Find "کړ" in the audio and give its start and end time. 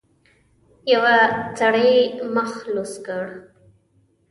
3.05-3.25